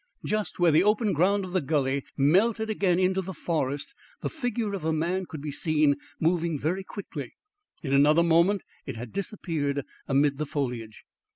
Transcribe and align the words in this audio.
Just 0.25 0.57
where 0.57 0.71
the 0.71 0.81
open 0.81 1.13
ground 1.13 1.45
of 1.45 1.53
the 1.53 1.61
gully 1.61 2.03
melted 2.17 2.71
again 2.71 2.97
into 2.97 3.21
the 3.21 3.35
forest, 3.35 3.93
the 4.21 4.31
figure 4.31 4.73
of 4.73 4.83
a 4.83 4.91
man 4.91 5.27
could 5.27 5.41
be 5.43 5.51
seen 5.51 5.95
moving 6.19 6.57
very 6.57 6.83
quickly. 6.83 7.35
In 7.83 7.93
another 7.93 8.23
moment 8.23 8.63
it 8.87 8.95
had 8.95 9.13
disappeared 9.13 9.85
amid 10.07 10.39
the 10.39 10.47
foliage. 10.47 11.03